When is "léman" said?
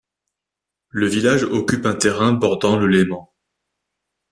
2.87-3.31